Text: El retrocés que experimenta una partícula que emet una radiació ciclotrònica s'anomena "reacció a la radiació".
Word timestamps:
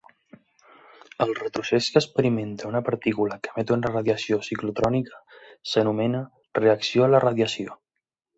El 1.25 1.33
retrocés 1.39 1.89
que 1.97 2.01
experimenta 2.01 2.69
una 2.71 2.81
partícula 2.87 3.37
que 3.43 3.51
emet 3.53 3.75
una 3.77 3.91
radiació 3.93 4.41
ciclotrònica 4.49 5.21
s'anomena 5.75 6.25
"reacció 6.63 7.07
a 7.07 7.13
la 7.15 7.23
radiació". 7.29 7.79